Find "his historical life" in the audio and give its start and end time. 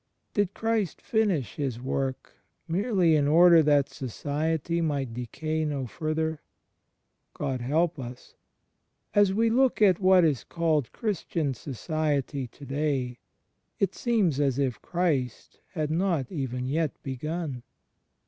4.07-4.41